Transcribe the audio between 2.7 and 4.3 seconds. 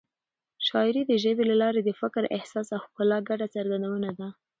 او ښکلا ګډه څرګندونه ده.